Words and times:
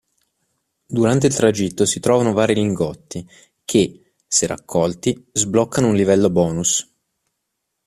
Durante 0.87 1.27
il 1.27 1.35
tragitto 1.35 1.85
si 1.85 1.99
trovano 1.99 2.33
vari 2.33 2.55
lingotti 2.55 3.23
che, 3.63 4.15
se 4.25 4.47
raccolti, 4.47 5.29
sbloccano 5.31 5.89
un 5.89 5.93
livello 5.95 6.31
bonus. 6.31 6.91